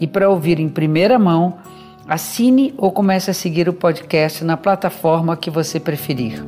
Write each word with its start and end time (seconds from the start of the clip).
e 0.00 0.06
para 0.06 0.28
ouvir 0.28 0.58
em 0.58 0.68
primeira 0.68 1.18
mão, 1.18 1.58
assine 2.08 2.74
ou 2.78 2.90
comece 2.90 3.30
a 3.30 3.34
seguir 3.34 3.68
o 3.68 3.72
podcast 3.72 4.42
na 4.42 4.56
plataforma 4.56 5.36
que 5.36 5.50
você 5.50 5.78
preferir. 5.78 6.42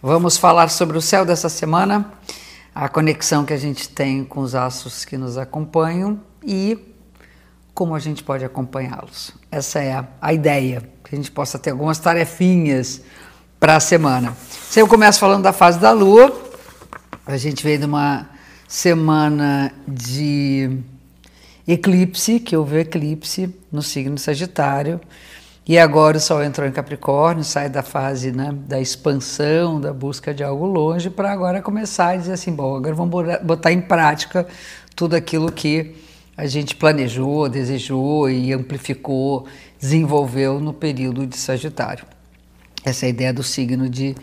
Vamos 0.00 0.36
falar 0.36 0.68
sobre 0.68 0.98
o 0.98 1.00
céu 1.00 1.24
dessa 1.24 1.48
semana, 1.48 2.12
a 2.74 2.88
conexão 2.88 3.44
que 3.44 3.52
a 3.52 3.56
gente 3.56 3.88
tem 3.88 4.24
com 4.24 4.40
os 4.40 4.54
astros 4.54 5.04
que 5.04 5.16
nos 5.16 5.38
acompanham 5.38 6.20
e 6.44 6.76
como 7.72 7.94
a 7.94 7.98
gente 7.98 8.22
pode 8.22 8.44
acompanhá-los. 8.44 9.32
Essa 9.50 9.80
é 9.80 10.04
a, 10.20 10.32
ideia, 10.34 10.82
que 11.04 11.14
a 11.14 11.16
gente 11.16 11.30
possa 11.30 11.58
ter 11.58 11.70
algumas 11.70 11.98
tarefinhas 11.98 13.00
para 13.58 13.76
a 13.76 13.80
semana. 13.80 14.36
Se 14.68 14.80
eu 14.80 14.88
começo 14.88 15.18
falando 15.18 15.44
da 15.44 15.52
fase 15.52 15.78
da 15.78 15.92
Lua, 15.92 16.36
a 17.24 17.36
gente 17.36 17.62
veio 17.62 17.78
de 17.78 17.86
uma 17.86 18.31
semana 18.72 19.70
de 19.86 20.78
eclipse, 21.68 22.40
que 22.40 22.56
houve 22.56 22.78
eclipse 22.78 23.54
no 23.70 23.82
signo 23.82 24.16
Sagitário, 24.16 24.98
e 25.68 25.78
agora 25.78 26.16
o 26.16 26.20
Sol 26.20 26.42
entrou 26.42 26.66
em 26.66 26.72
Capricórnio, 26.72 27.44
sai 27.44 27.68
da 27.68 27.82
fase 27.82 28.32
né, 28.32 28.50
da 28.66 28.80
expansão, 28.80 29.78
da 29.78 29.92
busca 29.92 30.32
de 30.32 30.42
algo 30.42 30.64
longe, 30.64 31.10
para 31.10 31.30
agora 31.30 31.60
começar 31.60 32.12
a 32.12 32.16
dizer 32.16 32.32
assim: 32.32 32.50
bom, 32.50 32.74
agora 32.74 32.94
vamos 32.94 33.12
botar 33.42 33.72
em 33.72 33.80
prática 33.82 34.46
tudo 34.96 35.16
aquilo 35.16 35.52
que 35.52 35.94
a 36.34 36.46
gente 36.46 36.74
planejou, 36.74 37.50
desejou 37.50 38.30
e 38.30 38.54
amplificou, 38.54 39.44
desenvolveu 39.78 40.58
no 40.58 40.72
período 40.72 41.26
de 41.26 41.36
Sagitário. 41.36 42.06
Essa 42.82 43.04
é 43.04 43.08
a 43.08 43.10
ideia 43.10 43.34
do 43.34 43.42
signo 43.42 43.86
de 43.86 44.16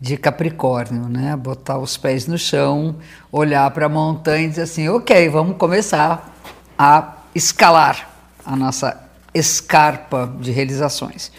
de 0.00 0.16
Capricórnio, 0.16 1.08
né? 1.08 1.36
Botar 1.36 1.78
os 1.78 1.96
pés 1.96 2.26
no 2.26 2.36
chão, 2.36 2.96
olhar 3.32 3.70
para 3.70 3.86
a 3.86 3.88
montanha 3.88 4.46
e 4.46 4.48
dizer 4.48 4.62
assim: 4.62 4.88
ok, 4.88 5.28
vamos 5.28 5.56
começar 5.56 6.34
a 6.78 7.18
escalar 7.34 8.10
a 8.44 8.54
nossa 8.54 9.00
escarpa 9.32 10.32
de 10.40 10.50
realizações. 10.50 11.32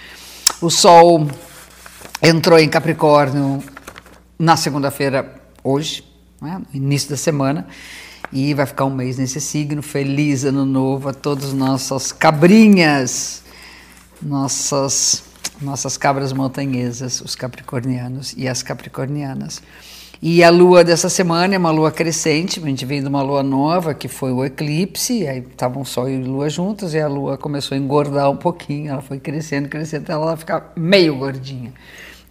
O 0.61 0.69
Sol 0.69 1.27
entrou 2.21 2.59
em 2.59 2.67
Capricórnio 2.67 3.63
na 4.37 4.57
segunda-feira, 4.57 5.41
hoje, 5.63 6.03
né? 6.41 6.61
início 6.73 7.09
da 7.09 7.17
semana, 7.17 7.67
e 8.31 8.53
vai 8.53 8.65
ficar 8.65 8.85
um 8.85 8.93
mês 8.93 9.17
nesse 9.17 9.39
signo. 9.39 9.81
Feliz 9.81 10.43
ano 10.43 10.65
novo 10.65 11.09
a 11.09 11.13
todos 11.13 11.53
nossas 11.53 12.11
cabrinhas, 12.11 13.43
nossas 14.21 15.23
nossas 15.61 15.97
cabras 15.97 16.33
montanhesas, 16.33 17.21
os 17.21 17.35
capricornianos 17.35 18.33
e 18.37 18.47
as 18.47 18.61
capricornianas. 18.61 19.61
E 20.21 20.43
a 20.43 20.49
lua 20.49 20.83
dessa 20.83 21.09
semana 21.09 21.55
é 21.55 21.57
uma 21.57 21.71
lua 21.71 21.91
crescente, 21.91 22.59
a 22.59 22.65
gente 22.65 22.85
vem 22.85 23.01
de 23.01 23.07
uma 23.07 23.21
lua 23.21 23.43
nova, 23.43 23.93
que 23.93 24.07
foi 24.07 24.31
o 24.31 24.45
eclipse, 24.45 25.27
aí 25.27 25.39
estavam 25.39 25.83
Sol 25.83 26.09
e 26.09 26.17
Lua 26.17 26.49
juntas, 26.49 26.93
e 26.93 26.99
a 26.99 27.07
lua 27.07 27.37
começou 27.37 27.75
a 27.75 27.77
engordar 27.77 28.31
um 28.31 28.37
pouquinho, 28.37 28.91
ela 28.91 29.01
foi 29.01 29.19
crescendo, 29.19 29.67
crescendo, 29.67 30.03
até 30.03 30.13
ela 30.13 30.37
ficar 30.37 30.71
meio 30.75 31.17
gordinha. 31.17 31.73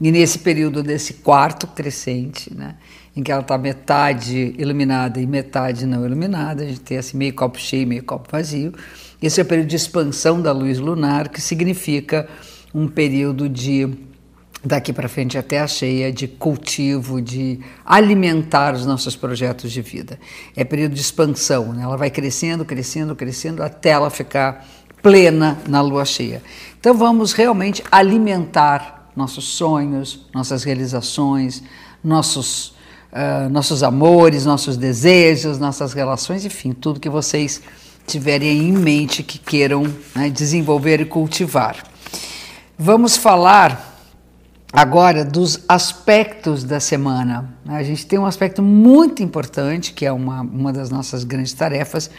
E 0.01 0.11
nesse 0.11 0.39
período 0.39 0.83
desse 0.83 1.15
quarto 1.15 1.67
crescente, 1.67 2.53
né, 2.53 2.75
em 3.17 3.23
que 3.23 3.31
ela 3.31 3.43
está 3.43 3.57
metade 3.57 4.55
iluminada 4.59 5.21
e 5.21 5.27
metade 5.27 5.87
não 5.87 6.05
iluminada, 6.05 6.65
a 6.65 6.67
gente 6.67 6.81
tem 6.81 6.99
assim 6.99 7.17
meio 7.17 7.35
copo 7.35 7.59
cheio, 7.59 7.87
meio 7.87 8.03
copo 8.03 8.29
vazio. 8.31 8.73
Esse 9.23 9.41
é 9.41 9.45
o 9.45 9.47
período 9.47 9.69
de 9.69 9.77
expansão 9.77 10.43
da 10.43 10.53
luz 10.53 10.79
lunar, 10.79 11.29
que 11.29 11.41
significa 11.41 12.29
um 12.75 12.89
período 12.89 13.49
de 13.49 13.89
daqui 14.65 14.93
para 14.93 15.09
frente 15.09 15.37
até 15.37 15.61
a 15.61 15.67
cheia 15.67 16.11
de 16.11 16.27
cultivo, 16.27 17.21
de 17.21 17.61
alimentar 17.85 18.75
os 18.75 18.87
nossos 18.87 19.15
projetos 19.15 19.71
de 19.71 19.83
vida. 19.83 20.19
É 20.57 20.65
período 20.65 20.95
de 20.95 21.01
expansão, 21.01 21.75
né? 21.75 21.83
ela 21.83 21.99
vai 21.99 22.11
crescendo, 22.11 22.65
crescendo, 22.65 23.15
crescendo 23.15 23.63
até 23.63 23.91
ela 23.91 24.09
ficar 24.09 24.67
plena 25.03 25.59
na 25.69 25.83
lua 25.83 26.05
cheia. 26.07 26.43
Então 26.81 26.95
vamos 26.95 27.33
realmente 27.33 27.85
alimentar 27.93 29.11
nossos 29.15 29.45
sonhos, 29.45 30.27
nossas 30.35 30.65
realizações, 30.65 31.63
nossos 32.03 32.75
uh, 33.15 33.49
nossos 33.51 33.83
amores, 33.83 34.45
nossos 34.45 34.77
desejos, 34.77 35.59
nossas 35.59 35.93
relações, 35.93 36.45
enfim, 36.45 36.73
tudo 36.73 36.99
que 36.99 37.09
vocês 37.09 37.63
tiverem 38.07 38.69
em 38.69 38.73
mente 38.73 39.23
que 39.23 39.39
queiram 39.39 39.85
né, 40.15 40.29
desenvolver 40.29 41.01
e 41.01 41.05
cultivar. 41.05 41.94
Vamos 42.77 43.17
falar 43.17 44.03
agora 44.73 45.25
dos 45.25 45.61
aspectos 45.69 46.65
da 46.65 46.81
semana. 46.81 47.55
A 47.69 47.85
gente 47.85 48.05
tem 48.05 48.19
um 48.19 48.27
aspecto 48.27 48.61
muito 48.61 49.23
importante, 49.23 49.93
que 49.93 50.05
é 50.05 50.11
uma, 50.11 50.41
uma 50.41 50.73
das 50.73 50.91
nossas 50.91 51.23
grandes 51.23 51.53
tarefas, 51.53 52.11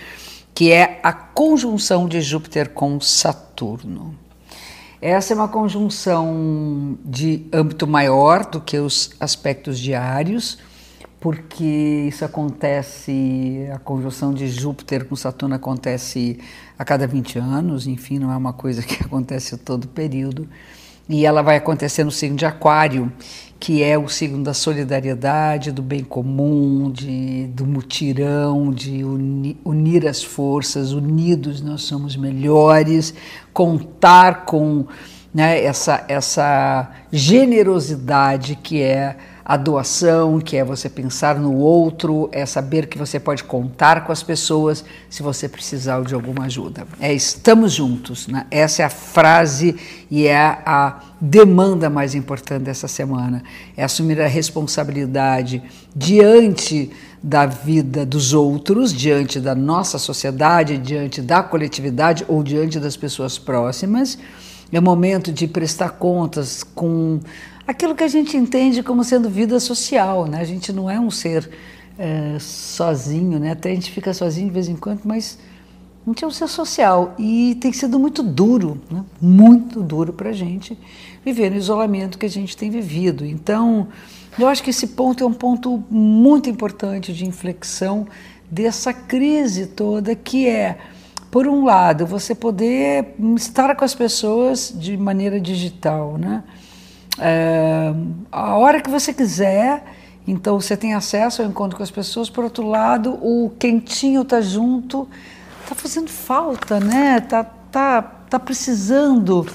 que 0.53 0.71
é 0.71 1.01
a 1.03 1.11
conjunção 1.11 2.07
de 2.07 2.21
Júpiter 2.21 2.69
com 2.69 3.01
Saturno. 3.01 4.15
Essa 5.01 5.33
é 5.33 5.35
uma 5.35 5.49
conjunção 5.49 6.97
de 7.03 7.45
âmbito 7.51 7.85
maior 7.85 8.45
do 8.45 8.61
que 8.61 8.79
os 8.79 9.11
aspectos 9.19 9.77
diários, 9.77 10.57
porque 11.19 12.05
isso 12.07 12.23
acontece, 12.23 13.67
a 13.73 13.79
conjunção 13.79 14.33
de 14.33 14.47
Júpiter 14.47 15.05
com 15.05 15.15
Saturno 15.15 15.55
acontece 15.55 16.39
a 16.77 16.85
cada 16.85 17.07
20 17.07 17.39
anos, 17.39 17.87
enfim, 17.87 18.19
não 18.19 18.31
é 18.31 18.37
uma 18.37 18.53
coisa 18.53 18.83
que 18.83 19.01
acontece 19.03 19.57
todo 19.57 19.87
período. 19.87 20.47
E 21.07 21.25
ela 21.25 21.41
vai 21.41 21.57
acontecer 21.57 22.03
no 22.03 22.11
signo 22.11 22.35
de 22.35 22.45
Aquário, 22.45 23.11
que 23.59 23.83
é 23.83 23.97
o 23.97 24.07
signo 24.07 24.43
da 24.43 24.53
solidariedade, 24.53 25.71
do 25.71 25.81
bem 25.81 26.03
comum, 26.03 26.91
de, 26.91 27.47
do 27.47 27.65
mutirão, 27.65 28.71
de 28.71 29.03
uni, 29.03 29.57
unir 29.63 30.07
as 30.07 30.23
forças, 30.23 30.91
unidos 30.91 31.61
nós 31.61 31.83
somos 31.83 32.15
melhores, 32.15 33.13
contar 33.53 34.45
com 34.45 34.85
né, 35.33 35.63
essa, 35.63 36.05
essa 36.07 36.91
generosidade 37.11 38.55
que 38.55 38.81
é 38.81 39.17
a 39.45 39.57
doação, 39.57 40.39
que 40.39 40.57
é 40.57 40.63
você 40.63 40.89
pensar 40.89 41.39
no 41.39 41.53
outro, 41.53 42.27
é 42.31 42.47
saber 42.47 42.87
que 42.87 42.97
você 42.97 43.19
pode 43.19 43.43
contar 43.43 44.03
com 44.03 44.11
as 44.11 44.23
pessoas 44.23 44.83
se 45.07 45.21
você 45.21 45.47
precisar 45.47 46.01
de 46.01 46.15
alguma 46.15 46.45
ajuda. 46.45 46.87
É 46.99 47.13
estamos 47.13 47.71
juntos, 47.73 48.27
né? 48.27 48.47
essa 48.49 48.81
é 48.81 48.85
a 48.85 48.89
frase 48.89 49.75
e 50.09 50.25
é 50.25 50.35
a 50.35 50.99
demanda 51.21 51.91
mais 51.91 52.15
importante 52.15 52.63
dessa 52.63 52.87
semana. 52.87 53.43
É 53.77 53.83
assumir 53.83 54.19
a 54.19 54.27
responsabilidade 54.27 55.61
diante 55.95 56.91
da 57.21 57.45
vida 57.45 58.03
dos 58.03 58.33
outros, 58.33 58.91
diante 58.91 59.39
da 59.39 59.53
nossa 59.53 59.99
sociedade, 59.99 60.79
diante 60.79 61.21
da 61.21 61.43
coletividade 61.43 62.25
ou 62.27 62.41
diante 62.41 62.79
das 62.79 62.97
pessoas 62.97 63.37
próximas. 63.37 64.17
É 64.71 64.79
momento 64.81 65.31
de 65.31 65.47
prestar 65.47 65.91
contas 65.91 66.63
com 66.63 67.19
aquilo 67.67 67.95
que 67.95 68.03
a 68.03 68.07
gente 68.07 68.37
entende 68.37 68.83
como 68.83 69.03
sendo 69.03 69.29
vida 69.29 69.59
social, 69.59 70.25
né? 70.25 70.39
A 70.39 70.45
gente 70.45 70.71
não 70.71 70.89
é 70.89 70.99
um 70.99 71.09
ser 71.09 71.49
é, 71.97 72.37
sozinho, 72.39 73.39
né? 73.39 73.51
Até 73.51 73.71
a 73.71 73.75
gente 73.75 73.91
fica 73.91 74.13
sozinho 74.13 74.47
de 74.47 74.53
vez 74.53 74.67
em 74.67 74.75
quando, 74.75 75.01
mas 75.03 75.37
a 76.05 76.09
gente 76.09 76.23
é 76.23 76.27
um 76.27 76.31
ser 76.31 76.47
social 76.47 77.15
e 77.17 77.57
tem 77.59 77.73
sido 77.73 77.97
muito 77.97 78.21
duro, 78.21 78.79
né? 78.91 79.03
muito 79.19 79.81
duro 79.81 80.13
para 80.13 80.29
a 80.29 80.33
gente 80.33 80.77
viver 81.23 81.49
no 81.49 81.57
isolamento 81.57 82.19
que 82.19 82.27
a 82.27 82.29
gente 82.29 82.55
tem 82.55 82.69
vivido. 82.69 83.25
Então, 83.25 83.87
eu 84.37 84.47
acho 84.47 84.61
que 84.61 84.69
esse 84.69 84.87
ponto 84.87 85.23
é 85.23 85.27
um 85.27 85.33
ponto 85.33 85.83
muito 85.89 86.47
importante 86.47 87.11
de 87.11 87.25
inflexão 87.25 88.05
dessa 88.51 88.93
crise 88.93 89.65
toda, 89.65 90.13
que 90.13 90.47
é, 90.47 90.77
por 91.31 91.47
um 91.47 91.65
lado, 91.65 92.05
você 92.05 92.35
poder 92.35 93.15
estar 93.35 93.75
com 93.75 93.83
as 93.83 93.95
pessoas 93.95 94.71
de 94.77 94.95
maneira 94.95 95.39
digital, 95.39 96.19
né? 96.19 96.43
É, 97.19 97.93
a 98.31 98.55
hora 98.55 98.81
que 98.81 98.89
você 98.89 99.13
quiser. 99.13 99.83
Então 100.27 100.59
você 100.59 100.75
tem 100.75 100.93
acesso 100.93 101.41
ao 101.41 101.47
encontro 101.47 101.77
com 101.77 101.83
as 101.83 101.91
pessoas. 101.91 102.29
Por 102.29 102.43
outro 102.43 102.67
lado, 102.67 103.13
o 103.21 103.51
quentinho 103.59 104.25
tá 104.25 104.41
junto, 104.41 105.07
tá 105.67 105.75
fazendo 105.75 106.09
falta, 106.09 106.79
né? 106.79 107.19
Tá, 107.19 107.43
tá, 107.43 108.01
tá 108.01 108.39
precisando 108.39 109.45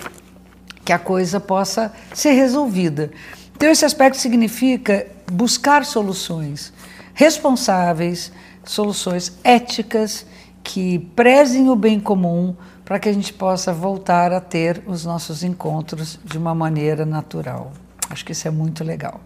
que 0.85 0.93
a 0.93 0.99
coisa 0.99 1.41
possa 1.41 1.93
ser 2.15 2.33
resolvida. 2.33 3.11
Então 3.57 3.69
esse 3.69 3.85
aspecto 3.85 4.19
significa 4.19 5.07
buscar 5.31 5.85
soluções 5.85 6.73
responsáveis, 7.13 8.33
soluções 8.65 9.39
éticas 9.45 10.25
que 10.63 10.99
prezem 11.15 11.69
o 11.69 11.77
bem 11.77 11.99
comum 11.99 12.55
para 12.91 12.99
que 12.99 13.09
a 13.09 13.13
gente 13.13 13.33
possa 13.33 13.73
voltar 13.73 14.33
a 14.33 14.41
ter 14.41 14.83
os 14.85 15.05
nossos 15.05 15.45
encontros 15.45 16.19
de 16.25 16.37
uma 16.37 16.57
maneira 16.57 17.07
natural. 17.07 17.71
Acho 18.11 18.25
que 18.25 18.33
isso 18.33 18.49
é 18.49 18.51
muito 18.51 18.83
legal. 18.83 19.21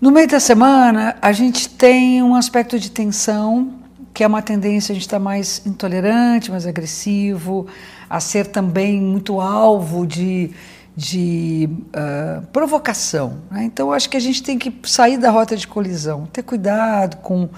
No 0.00 0.10
meio 0.10 0.26
da 0.26 0.40
semana, 0.40 1.16
a 1.22 1.30
gente 1.30 1.68
tem 1.68 2.20
um 2.24 2.34
aspecto 2.34 2.80
de 2.80 2.90
tensão, 2.90 3.74
que 4.12 4.24
é 4.24 4.26
uma 4.26 4.42
tendência 4.42 4.90
a 4.90 4.94
gente 4.94 5.04
estar 5.06 5.18
tá 5.18 5.22
mais 5.22 5.64
intolerante, 5.64 6.50
mais 6.50 6.66
agressivo, 6.66 7.68
a 8.10 8.18
ser 8.18 8.48
também 8.48 9.00
muito 9.00 9.40
alvo 9.40 10.04
de, 10.04 10.50
de 10.96 11.68
uh, 11.94 12.44
provocação. 12.48 13.38
Né? 13.52 13.62
Então, 13.62 13.92
acho 13.92 14.10
que 14.10 14.16
a 14.16 14.20
gente 14.20 14.42
tem 14.42 14.58
que 14.58 14.74
sair 14.82 15.16
da 15.16 15.30
rota 15.30 15.56
de 15.56 15.68
colisão, 15.68 16.26
ter 16.32 16.42
cuidado 16.42 17.18
com 17.18 17.48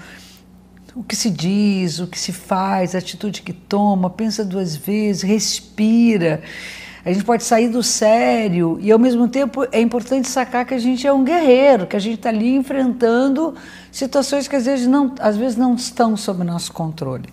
o 0.95 1.03
que 1.03 1.15
se 1.15 1.29
diz, 1.29 1.99
o 1.99 2.07
que 2.07 2.17
se 2.17 2.31
faz, 2.31 2.95
a 2.95 2.97
atitude 2.97 3.41
que 3.41 3.53
toma, 3.53 4.09
pensa 4.09 4.43
duas 4.43 4.75
vezes, 4.75 5.21
respira. 5.21 6.41
A 7.05 7.11
gente 7.11 7.23
pode 7.23 7.43
sair 7.43 7.69
do 7.69 7.81
sério 7.81 8.77
e, 8.81 8.91
ao 8.91 8.99
mesmo 8.99 9.27
tempo, 9.27 9.65
é 9.71 9.79
importante 9.79 10.27
sacar 10.27 10.65
que 10.65 10.73
a 10.73 10.79
gente 10.79 11.07
é 11.07 11.13
um 11.13 11.23
guerreiro, 11.23 11.87
que 11.87 11.95
a 11.95 11.99
gente 11.99 12.15
está 12.15 12.29
ali 12.29 12.55
enfrentando 12.55 13.55
situações 13.91 14.47
que 14.47 14.55
às 14.55 14.65
vezes, 14.65 14.85
não, 14.87 15.15
às 15.19 15.37
vezes 15.37 15.57
não 15.57 15.75
estão 15.75 16.17
sob 16.17 16.43
nosso 16.43 16.73
controle. 16.73 17.29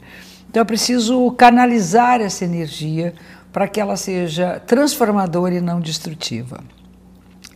Então, 0.49 0.61
é 0.61 0.65
preciso 0.65 1.31
canalizar 1.33 2.21
essa 2.21 2.45
energia 2.45 3.13
para 3.53 3.67
que 3.67 3.81
ela 3.81 3.97
seja 3.97 4.61
transformadora 4.61 5.55
e 5.55 5.61
não 5.61 5.81
destrutiva. 5.81 6.61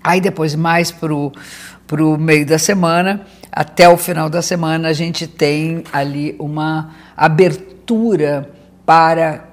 Aí, 0.03 0.21
depois, 0.21 0.55
mais 0.55 0.91
para 0.91 1.15
o 1.15 2.19
meio 2.19 2.47
da 2.47 2.59
semana, 2.59 3.27
até 3.53 3.89
o 3.89 3.97
final 3.97 4.31
da 4.31 4.43
semana, 4.43 4.89
a 4.89 4.93
gente 4.93 5.27
tem 5.27 5.85
ali 5.93 6.35
uma 6.39 6.91
abertura 7.17 8.51
para 8.87 9.49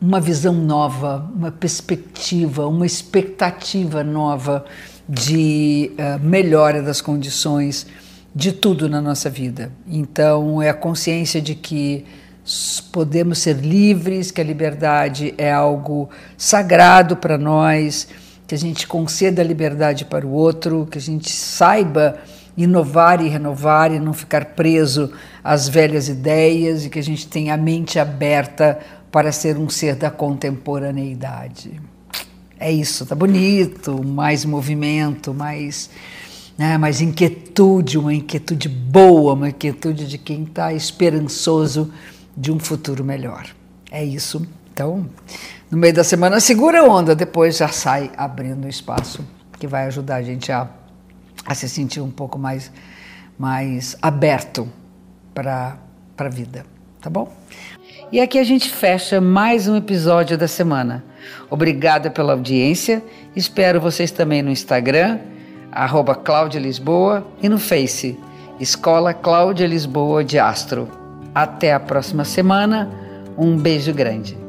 uma 0.00 0.20
visão 0.20 0.54
nova, 0.54 1.30
uma 1.34 1.52
perspectiva, 1.52 2.66
uma 2.66 2.86
expectativa 2.86 4.02
nova 4.02 4.64
de 5.08 5.92
uh, 5.92 6.24
melhora 6.24 6.82
das 6.82 7.00
condições 7.00 7.86
de 8.34 8.50
tudo 8.50 8.88
na 8.88 9.00
nossa 9.00 9.28
vida. 9.28 9.70
Então, 9.86 10.60
é 10.62 10.70
a 10.70 10.74
consciência 10.74 11.40
de 11.40 11.54
que 11.54 12.04
podemos 12.90 13.38
ser 13.38 13.56
livres, 13.58 14.30
que 14.30 14.40
a 14.40 14.44
liberdade 14.44 15.34
é 15.38 15.52
algo 15.52 16.08
sagrado 16.36 17.16
para 17.16 17.38
nós, 17.38 18.08
que 18.52 18.56
a 18.56 18.58
gente 18.58 18.86
conceda 18.86 19.42
liberdade 19.42 20.04
para 20.04 20.26
o 20.26 20.30
outro, 20.30 20.86
que 20.90 20.98
a 20.98 21.00
gente 21.00 21.30
saiba 21.30 22.18
inovar 22.54 23.24
e 23.24 23.28
renovar 23.30 23.90
e 23.90 23.98
não 23.98 24.12
ficar 24.12 24.44
preso 24.44 25.10
às 25.42 25.70
velhas 25.70 26.06
ideias 26.06 26.84
e 26.84 26.90
que 26.90 26.98
a 26.98 27.02
gente 27.02 27.26
tenha 27.26 27.54
a 27.54 27.56
mente 27.56 27.98
aberta 27.98 28.78
para 29.10 29.32
ser 29.32 29.56
um 29.56 29.70
ser 29.70 29.94
da 29.94 30.10
contemporaneidade. 30.10 31.80
É 32.60 32.70
isso, 32.70 33.06
tá 33.06 33.14
bonito, 33.14 34.04
mais 34.04 34.44
movimento, 34.44 35.32
mais, 35.32 35.88
né, 36.58 36.76
mais 36.76 37.00
inquietude, 37.00 37.96
uma 37.96 38.12
inquietude 38.12 38.68
boa, 38.68 39.32
uma 39.32 39.48
inquietude 39.48 40.06
de 40.06 40.18
quem 40.18 40.42
está 40.42 40.74
esperançoso 40.74 41.90
de 42.36 42.52
um 42.52 42.58
futuro 42.58 43.02
melhor. 43.02 43.46
É 43.90 44.04
isso. 44.04 44.46
Então, 44.72 45.06
no 45.70 45.76
meio 45.76 45.92
da 45.92 46.02
semana, 46.02 46.40
segura 46.40 46.80
a 46.80 46.84
onda, 46.84 47.14
depois 47.14 47.58
já 47.58 47.68
sai 47.68 48.10
abrindo 48.16 48.66
espaço 48.66 49.22
que 49.58 49.66
vai 49.66 49.86
ajudar 49.86 50.16
a 50.16 50.22
gente 50.22 50.50
a, 50.50 50.66
a 51.44 51.54
se 51.54 51.68
sentir 51.68 52.00
um 52.00 52.10
pouco 52.10 52.38
mais, 52.38 52.72
mais 53.38 53.96
aberto 54.00 54.68
para 55.34 55.76
a 56.16 56.28
vida. 56.28 56.64
Tá 57.00 57.10
bom? 57.10 57.30
E 58.10 58.20
aqui 58.20 58.38
a 58.38 58.44
gente 58.44 58.70
fecha 58.70 59.20
mais 59.20 59.68
um 59.68 59.76
episódio 59.76 60.36
da 60.36 60.48
semana. 60.48 61.04
Obrigada 61.50 62.10
pela 62.10 62.32
audiência. 62.32 63.02
Espero 63.36 63.80
vocês 63.80 64.10
também 64.10 64.42
no 64.42 64.50
Instagram, 64.50 65.20
arroba 65.70 66.14
Cláudia 66.14 66.58
Lisboa, 66.58 67.26
e 67.42 67.48
no 67.48 67.58
Face, 67.58 68.18
Escola 68.58 69.14
Cláudia 69.14 69.66
Lisboa 69.66 70.24
de 70.24 70.38
Astro. 70.38 70.88
Até 71.34 71.72
a 71.72 71.80
próxima 71.80 72.24
semana. 72.24 72.90
Um 73.38 73.56
beijo 73.56 73.94
grande. 73.94 74.41